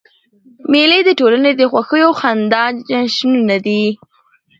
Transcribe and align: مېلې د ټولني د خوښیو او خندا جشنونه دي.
مېلې 0.71 0.99
د 1.05 1.09
ټولني 1.19 1.51
د 1.57 1.61
خوښیو 1.71 2.07
او 2.07 2.13
خندا 2.19 2.63
جشنونه 2.89 3.55
دي. 3.65 3.83